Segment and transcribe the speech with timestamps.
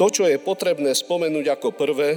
[0.00, 2.16] To, čo je potrebné spomenúť ako prvé,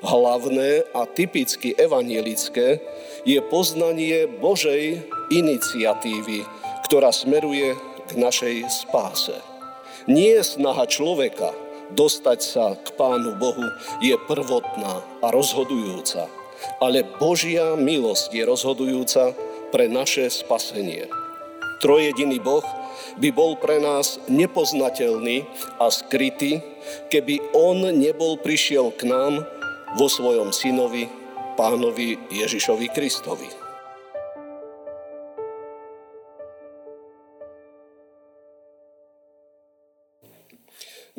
[0.00, 2.80] hlavné a typicky evanielické,
[3.28, 6.48] je poznanie Božej iniciatívy,
[6.88, 7.76] ktorá smeruje
[8.08, 9.36] k našej spáse.
[10.08, 11.52] Nie snaha človeka
[11.92, 13.68] dostať sa k Pánu Bohu
[14.00, 16.24] je prvotná a rozhodujúca,
[16.80, 19.36] ale Božia milosť je rozhodujúca
[19.68, 21.12] pre naše spasenie.
[21.84, 22.64] Trojediný Boh
[23.20, 25.44] by bol pre nás nepoznateľný
[25.76, 26.64] a skrytý,
[27.12, 29.42] keby On nebol prišiel k nám
[29.98, 31.10] vo svojom synovi,
[31.58, 33.50] pánovi Ježišovi Kristovi.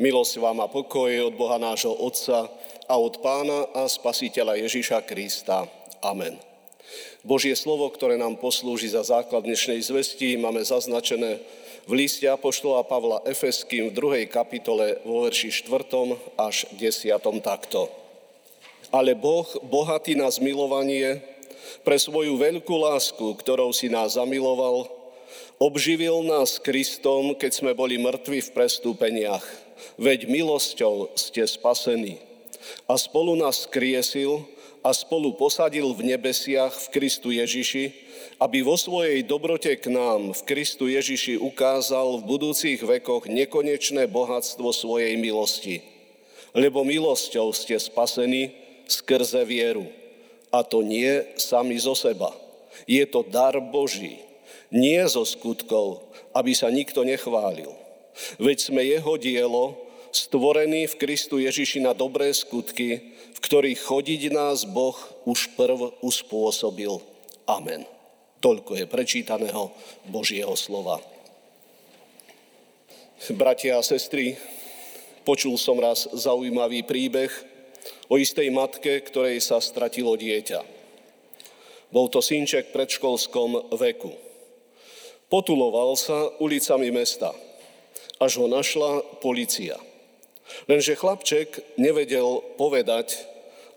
[0.01, 2.49] Milosť vám a pokoj od Boha nášho Otca
[2.89, 5.69] a od Pána a Spasiteľa Ježiša Krista.
[6.01, 6.50] Amen.
[7.21, 11.41] Božie slovo, ktoré nám poslúži za základ dnešnej zvesti, máme zaznačené
[11.85, 14.29] v liste Apoštola Pavla Efeským v 2.
[14.29, 16.37] kapitole vo verši 4.
[16.37, 17.11] až 10.
[17.41, 17.89] takto.
[18.91, 21.23] Ale Boh, bohatý na zmilovanie,
[21.81, 24.85] pre svoju veľkú lásku, ktorou si nás zamiloval,
[25.57, 29.45] obživil nás Kristom, keď sme boli mŕtvi v prestúpeniach.
[29.97, 32.21] Veď milosťou ste spasení.
[32.85, 34.45] A spolu nás skriesil
[34.81, 37.93] a spolu posadil v nebesiach v Kristu Ježiši,
[38.41, 44.73] aby vo svojej dobrote k nám v Kristu Ježiši ukázal v budúcich vekoch nekonečné bohatstvo
[44.73, 45.85] svojej milosti.
[46.57, 48.51] Lebo milosťou ste spasení
[48.89, 49.85] skrze vieru.
[50.51, 52.33] A to nie sami zo seba.
[52.89, 54.19] Je to dar Boží,
[54.73, 57.71] nie zo skutkov, aby sa nikto nechválil.
[58.41, 59.79] Veď sme jeho dielo,
[60.11, 64.95] stvorený v Kristu Ježiši na dobré skutky, v ktorých chodiť nás Boh
[65.25, 66.99] už prv uspôsobil.
[67.47, 67.87] Amen.
[68.41, 69.71] Toľko je prečítaného
[70.09, 70.99] Božieho slova.
[73.37, 74.33] Bratia a sestry,
[75.21, 77.29] počul som raz zaujímavý príbeh
[78.09, 80.65] o istej matke, ktorej sa stratilo dieťa.
[81.93, 84.15] Bol to synček v predškolskom veku.
[85.29, 87.29] Potuloval sa ulicami mesta,
[88.17, 89.77] až ho našla policia.
[90.67, 93.17] Lenže chlapček nevedel povedať,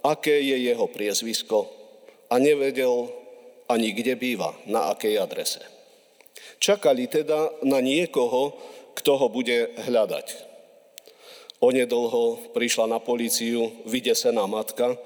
[0.05, 1.69] aké je jeho priezvisko
[2.29, 3.09] a nevedel
[3.69, 5.65] ani kde býva, na akej adrese.
[6.61, 8.57] Čakali teda na niekoho,
[8.95, 10.27] kto ho bude hľadať.
[11.65, 15.01] Onedlho prišla na políciu vydesená matka,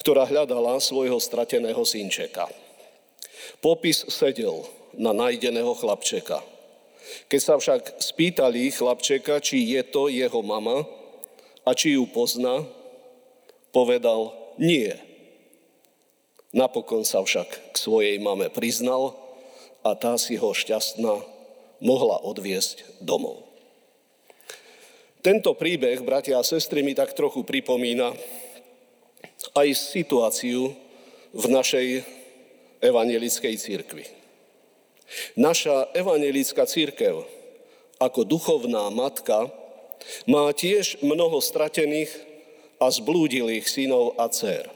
[0.00, 2.48] ktorá hľadala svojho strateného synčeka.
[3.60, 4.64] Popis sedel
[4.96, 6.40] na najdeného chlapčeka.
[7.28, 10.88] Keď sa však spýtali chlapčeka, či je to jeho mama
[11.70, 12.66] a či ju pozná,
[13.70, 14.90] povedal nie.
[16.50, 19.14] Napokon sa však k svojej mame priznal
[19.86, 21.22] a tá si ho šťastná
[21.78, 23.46] mohla odviesť domov.
[25.22, 28.18] Tento príbeh, bratia a sestry, mi tak trochu pripomína
[29.54, 30.74] aj situáciu
[31.30, 31.86] v našej
[32.82, 34.04] evangelickej církvi.
[35.38, 37.22] Naša evangelická církev
[38.02, 39.59] ako duchovná matka
[40.26, 42.10] má tiež mnoho stratených
[42.80, 44.68] a zblúdilých synov a dcer.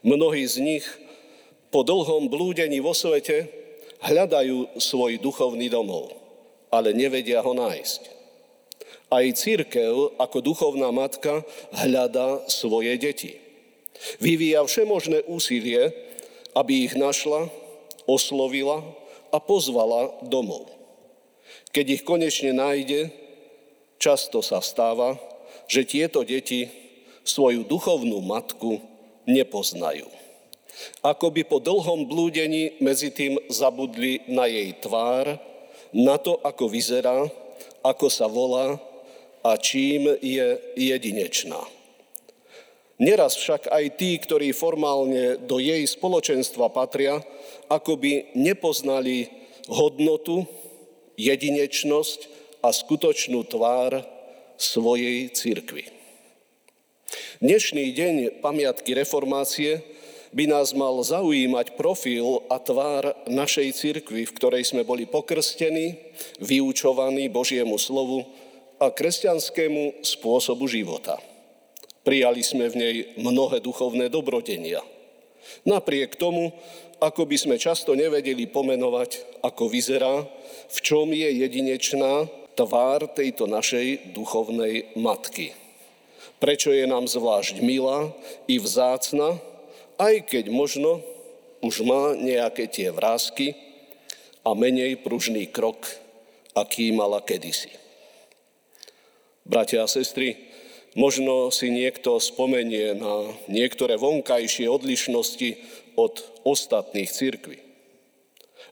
[0.00, 0.86] Mnohí z nich
[1.68, 3.52] po dlhom blúdení vo svete
[4.00, 6.14] hľadajú svoj duchovný domov,
[6.72, 8.00] ale nevedia ho nájsť.
[9.08, 13.40] Aj církev ako duchovná matka hľadá svoje deti.
[14.22, 15.90] Vyvíja všemožné úsilie,
[16.54, 17.48] aby ich našla,
[18.04, 18.84] oslovila
[19.32, 20.70] a pozvala domov.
[21.72, 23.12] Keď ich konečne nájde,
[23.98, 25.18] často sa stáva,
[25.68, 26.70] že tieto deti
[27.26, 28.80] svoju duchovnú matku
[29.28, 30.08] nepoznajú.
[31.02, 35.36] Ako by po dlhom blúdení medzi tým zabudli na jej tvár,
[35.90, 37.26] na to, ako vyzerá,
[37.82, 38.78] ako sa volá
[39.42, 41.58] a čím je jedinečná.
[42.98, 47.22] Neraz však aj tí, ktorí formálne do jej spoločenstva patria,
[47.70, 49.30] akoby nepoznali
[49.70, 50.42] hodnotu,
[51.14, 52.20] jedinečnosť
[52.62, 54.02] a skutočnú tvár
[54.58, 55.86] svojej církvy.
[57.38, 59.86] Dnešný deň pamiatky reformácie
[60.34, 65.96] by nás mal zaujímať profil a tvár našej církvy, v ktorej sme boli pokrstení,
[66.42, 68.26] vyučovaní Božiemu slovu
[68.82, 71.16] a kresťanskému spôsobu života.
[72.02, 74.82] Prijali sme v nej mnohé duchovné dobrodenia.
[75.64, 76.52] Napriek tomu,
[76.98, 80.26] ako by sme často nevedeli pomenovať, ako vyzerá,
[80.68, 82.26] v čom je jedinečná
[82.58, 85.54] tvár tejto našej duchovnej matky.
[86.42, 88.10] Prečo je nám zvlášť milá
[88.50, 89.38] i vzácna,
[89.94, 90.98] aj keď možno
[91.62, 93.54] už má nejaké tie vrázky
[94.42, 95.86] a menej pružný krok,
[96.58, 97.70] aký mala kedysi.
[99.46, 100.48] Bratia a sestry,
[100.98, 105.54] Možno si niekto spomenie na niektoré vonkajšie odlišnosti
[105.94, 107.62] od ostatných církví.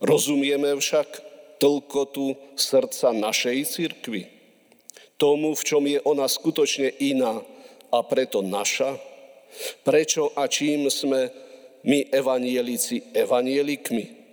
[0.03, 1.06] Rozumieme však
[1.56, 4.29] tlkotu srdca našej církvy,
[5.17, 7.41] tomu, v čom je ona skutočne iná
[7.93, 9.00] a preto naša,
[9.82, 11.32] prečo a čím sme
[11.87, 14.26] my evanielici evanielikmi.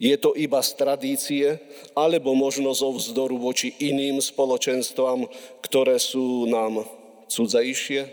[0.00, 1.46] Je to iba z tradície,
[1.92, 5.28] alebo možno zo vzdoru voči iným spoločenstvám,
[5.60, 6.88] ktoré sú nám
[7.28, 8.08] cudzejšie?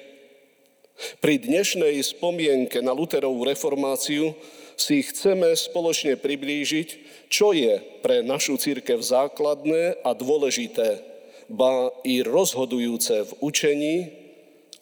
[1.23, 4.35] Pri dnešnej spomienke na Luterovú reformáciu
[4.77, 6.87] si chceme spoločne priblížiť,
[7.27, 11.01] čo je pre našu církev základné a dôležité,
[11.49, 13.97] ba i rozhodujúce v učení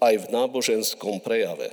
[0.03, 1.71] aj v náboženskom prejave.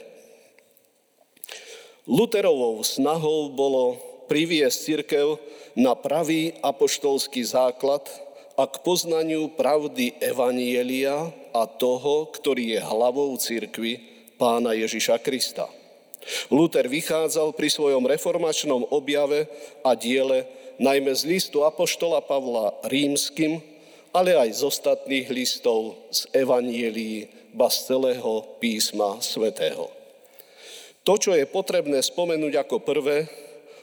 [2.07, 3.99] Luterovou snahou bolo
[4.31, 5.27] priviesť církev
[5.75, 8.07] na pravý apoštolský základ
[8.59, 13.93] a k poznaniu pravdy Evanielia a toho, ktorý je hlavou církvy,
[14.37, 15.82] pána Ježiša Krista.
[16.51, 19.51] Luther vychádzal pri svojom reformačnom objave
[19.83, 20.47] a diele
[20.79, 23.63] najmä z listu Apoštola Pavla rímskym,
[24.13, 29.93] ale aj z ostatných listov z Evanielii, ba z celého písma svätého.
[31.03, 33.27] To, čo je potrebné spomenúť ako prvé,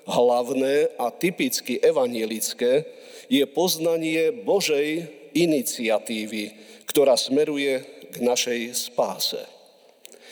[0.08, 2.88] hlavné a typicky evanielické
[3.30, 5.06] je poznanie Božej
[5.38, 6.56] iniciatívy,
[6.90, 9.42] ktorá smeruje k našej spáse.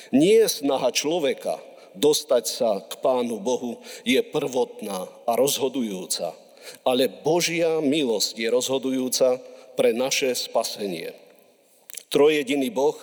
[0.09, 1.61] Nie snaha človeka
[1.97, 6.33] dostať sa k Pánu Bohu je prvotná a rozhodujúca,
[6.85, 9.41] ale Božia milosť je rozhodujúca
[9.77, 11.13] pre naše spasenie.
[12.07, 12.95] Trojediný Boh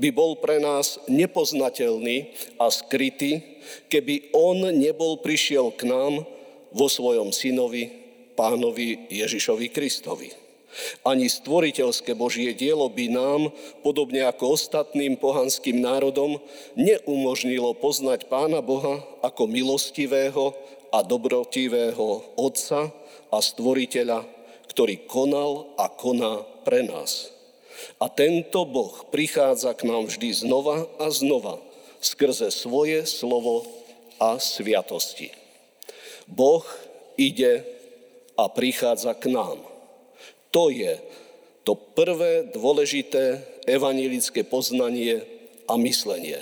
[0.00, 3.60] by bol pre nás nepoznateľný a skrytý,
[3.92, 6.24] keby on nebol prišiel k nám
[6.72, 7.92] vo svojom synovi,
[8.36, 10.45] pánovi Ježišovi Kristovi.
[11.06, 13.40] Ani stvoriteľské Božie dielo by nám,
[13.80, 16.38] podobne ako ostatným pohanským národom,
[16.76, 20.52] neumožnilo poznať Pána Boha ako milostivého
[20.92, 22.92] a dobrotivého Otca
[23.32, 24.24] a Stvoriteľa,
[24.70, 27.32] ktorý konal a koná pre nás.
[28.00, 31.60] A tento Boh prichádza k nám vždy znova a znova
[32.00, 33.64] skrze svoje slovo
[34.20, 35.32] a sviatosti.
[36.28, 36.64] Boh
[37.16, 37.64] ide
[38.36, 39.75] a prichádza k nám.
[40.56, 40.96] To je
[41.68, 45.20] to prvé dôležité evanilické poznanie
[45.68, 46.40] a myslenie.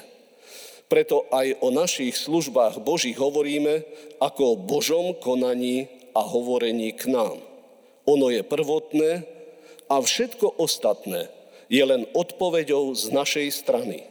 [0.87, 3.83] Preto aj o našich službách Božích hovoríme
[4.23, 7.43] ako o Božom konaní a hovorení k nám.
[8.07, 9.27] Ono je prvotné
[9.91, 11.27] a všetko ostatné
[11.67, 14.07] je len odpoveďou z našej strany.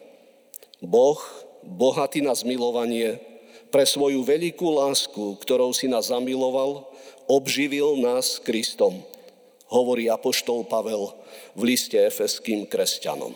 [0.83, 1.21] Boh
[1.63, 3.23] bohatý na zmilovanie,
[3.71, 6.85] pre svoju veľkú lásku, ktorou si nás zamiloval,
[7.25, 9.01] obživil nás Kristom,
[9.73, 11.17] hovorí apoštol Pavel
[11.57, 13.33] v liste efeským kresťanom.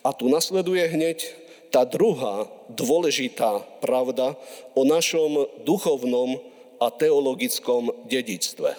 [0.00, 1.28] A tu nasleduje hneď
[1.68, 4.32] tá druhá dôležitá pravda
[4.72, 6.40] o našom duchovnom
[6.80, 8.72] a teologickom dedičstve.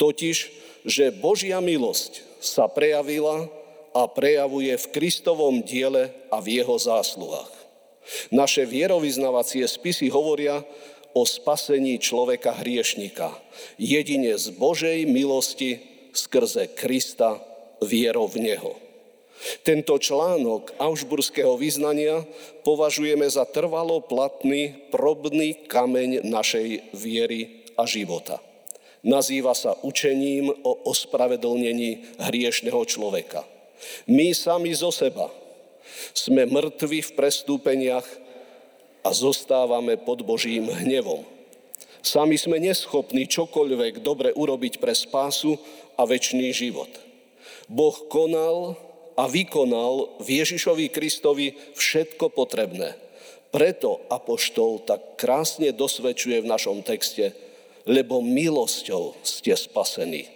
[0.00, 0.36] Totiž,
[0.88, 3.48] že Božia milosť sa prejavila
[3.94, 7.52] a prejavuje v Kristovom diele a v jeho zásluhách.
[8.28, 10.60] Naše vierovýznavacie spisy hovoria
[11.14, 13.30] o spasení človeka hriešnika.
[13.78, 15.78] Jedine z Božej milosti
[16.10, 17.38] skrze Krista
[17.78, 18.74] vierou v Neho.
[19.66, 22.22] Tento článok aušburského vyznania
[22.62, 28.40] považujeme za trvalo platný probný kameň našej viery a života.
[29.04, 33.44] Nazýva sa učením o ospravedlnení hriešného človeka.
[34.08, 35.28] My sami zo seba
[36.16, 38.06] sme mŕtvi v prestúpeniach
[39.04, 41.22] a zostávame pod Božím hnevom.
[42.04, 45.56] Sami sme neschopní čokoľvek dobre urobiť pre spásu
[45.96, 46.90] a väčší život.
[47.68, 48.76] Boh konal
[49.14, 52.98] a vykonal v Ježišovi Kristovi všetko potrebné.
[53.54, 57.30] Preto Apoštol tak krásne dosvedčuje v našom texte,
[57.86, 60.33] lebo milosťou ste spasení.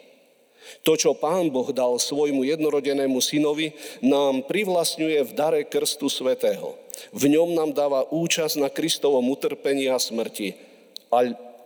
[0.83, 3.73] To, čo Pán Boh dal svojmu jednorodenému synovi,
[4.05, 6.77] nám privlastňuje v dare krstu svetého.
[7.15, 10.55] V ňom nám dáva účasť na Kristovom utrpení a smrti,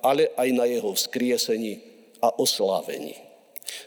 [0.02, 1.80] ale aj na jeho vzkriesení
[2.20, 3.16] a oslávení.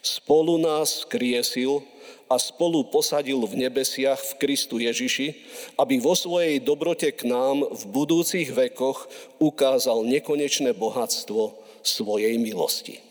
[0.02, 1.84] Spolu nás skriesil
[2.26, 5.46] a spolu posadil v nebesiach v Kristu Ježiši,
[5.78, 9.06] aby vo svojej dobrote k nám v budúcich vekoch
[9.38, 11.54] ukázal nekonečné bohatstvo
[11.86, 13.06] svojej milosti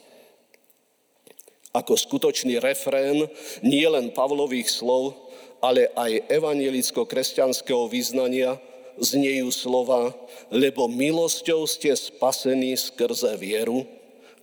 [1.74, 3.26] ako skutočný refrén
[3.66, 5.18] nie len Pavlových slov,
[5.58, 8.62] ale aj evanielicko-kresťanského význania
[8.94, 10.14] znejú slova,
[10.54, 13.82] lebo milosťou ste spasení skrze vieru,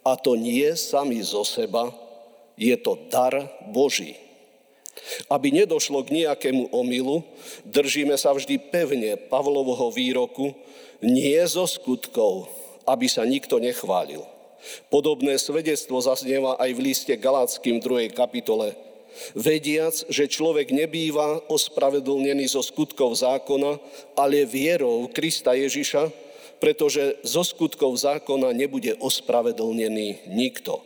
[0.01, 1.93] a to nie sami zo seba,
[2.57, 3.37] je to dar
[3.69, 4.17] Boží.
[5.31, 7.23] Aby nedošlo k nejakému omylu,
[7.63, 10.51] držíme sa vždy pevne Pavlovho výroku,
[10.99, 12.49] nie zo skutkov,
[12.85, 14.25] aby sa nikto nechválil.
[14.89, 18.11] Podobné svedectvo zaznieva aj v liste Galáckým 2.
[18.13, 18.77] kapitole.
[19.35, 23.79] Vediac, že človek nebýva ospravedlnený zo skutkov zákona,
[24.15, 26.07] ale vierou Krista Ježiša,
[26.63, 30.79] pretože zo skutkov zákona nebude ospravedlnený nikto.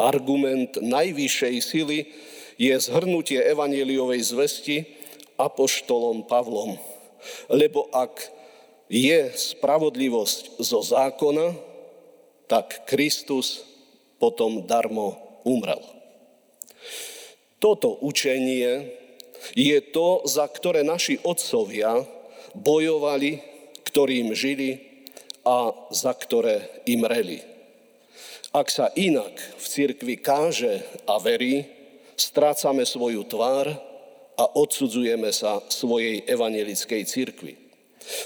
[0.00, 2.08] Argument najvyššej sily
[2.56, 4.76] je zhrnutie evaneliovej zvesti
[5.36, 6.78] apoštolom Pavlom.
[7.52, 8.22] Lebo ak
[8.88, 11.71] je spravodlivosť zo zákona,
[12.52, 13.64] tak Kristus
[14.20, 15.80] potom darmo umrel.
[17.56, 18.92] Toto učenie
[19.56, 22.04] je to, za ktoré naši otcovia
[22.52, 23.40] bojovali,
[23.88, 24.84] ktorým žili
[25.48, 27.40] a za ktoré im reli.
[28.52, 31.64] Ak sa inak v cirkvi káže a verí,
[32.20, 33.72] strácame svoju tvár
[34.36, 37.61] a odsudzujeme sa svojej evangelickej cirkvi.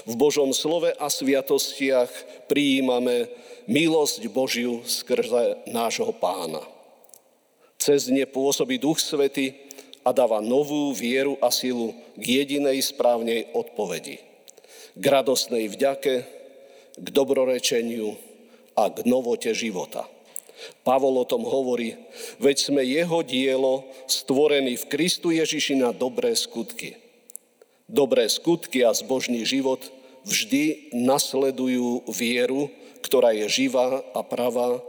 [0.07, 2.09] V Božom slove a sviatostiach
[2.47, 3.27] prijímame
[3.67, 6.63] milosť Božiu skrze nášho pána.
[7.77, 9.53] Cez ne pôsobí Duch Svety
[10.01, 14.23] a dáva novú vieru a silu k jedinej správnej odpovedi.
[14.97, 16.15] K radosnej vďake,
[16.97, 18.17] k dobrorečeniu
[18.73, 20.09] a k novote života.
[20.81, 21.93] Pavol o tom hovorí,
[22.41, 26.97] veď sme jeho dielo stvorení v Kristu Ježiši na dobré skutky.
[27.87, 29.79] Dobré skutky a zbožný život
[30.27, 32.67] vždy nasledujú vieru,
[32.99, 34.83] ktorá je živá a pravá,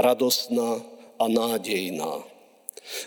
[0.00, 0.80] radostná
[1.20, 2.24] a nádejná.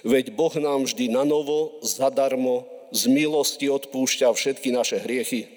[0.06, 5.50] Veď Boh nám vždy na novo, zadarmo, z milosti odpúšťa všetky naše hriechy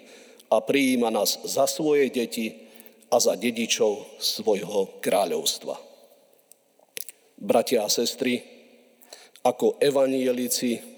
[0.49, 2.57] a prijíma nás za svoje deti
[3.13, 5.87] a za dedičov svojho kráľovstva
[7.37, 8.41] bratia a sestry,
[9.45, 10.96] ako evanielici,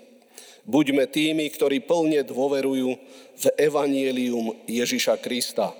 [0.68, 2.92] buďme tými, ktorí plne dôverujú
[3.40, 5.72] v evanielium Ježiša Krista,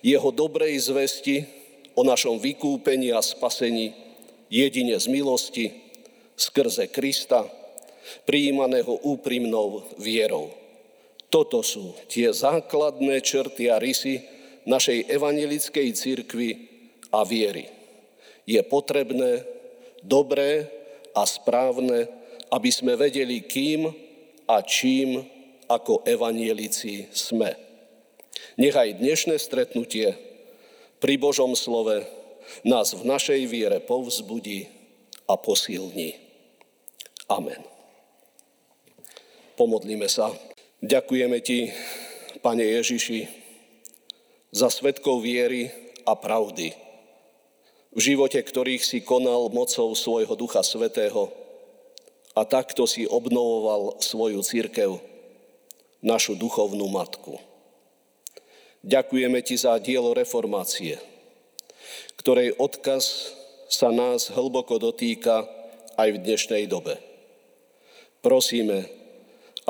[0.00, 1.44] jeho dobrej zvesti
[1.92, 3.92] o našom vykúpení a spasení
[4.48, 5.66] jedine z milosti,
[6.32, 7.44] skrze Krista,
[8.24, 10.48] prijímaného úprimnou vierou.
[11.28, 14.24] Toto sú tie základné črty a rysy
[14.68, 16.50] našej evangelickej cirkvi
[17.08, 17.68] a viery.
[18.44, 19.44] Je potrebné
[20.04, 20.68] dobré
[21.16, 22.08] a správne,
[22.52, 24.11] aby sme vedeli, kým
[24.52, 25.24] a čím
[25.64, 27.56] ako evanielici sme.
[28.60, 30.12] Nechaj dnešné stretnutie
[31.00, 32.04] pri Božom slove
[32.60, 34.68] nás v našej viere povzbudí
[35.24, 36.20] a posilní.
[37.32, 37.64] Amen.
[39.56, 40.28] Pomodlíme sa.
[40.84, 41.72] Ďakujeme Ti,
[42.44, 43.20] Pane Ježiši,
[44.52, 45.72] za svetkov viery
[46.04, 46.76] a pravdy,
[47.96, 51.32] v živote ktorých si konal mocou svojho Ducha Svetého
[52.32, 54.96] a takto si obnovoval svoju církev,
[56.00, 57.38] našu duchovnú matku.
[58.82, 60.98] Ďakujeme Ti za dielo reformácie,
[62.18, 63.30] ktorej odkaz
[63.70, 65.46] sa nás hlboko dotýka
[65.94, 66.98] aj v dnešnej dobe.
[68.24, 68.90] Prosíme,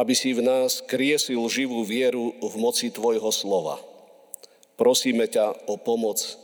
[0.01, 3.77] aby si v nás kriesil živú vieru v moci Tvojho slova.
[4.81, 6.41] Prosíme ťa o pomoc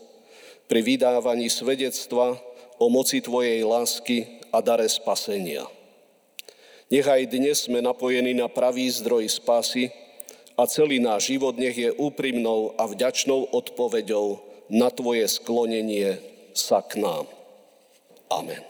[0.69, 2.37] pri vydávaní svedectva
[2.77, 5.78] o moci Tvojej lásky a dare spasenia.
[6.89, 9.93] Nechaj dnes sme napojení na pravý zdroj spásy
[10.57, 14.41] a celý náš život nech je úprimnou a vďačnou odpoveďou
[14.73, 16.17] na Tvoje sklonenie
[16.57, 17.29] sa k nám.
[18.33, 18.69] Amen.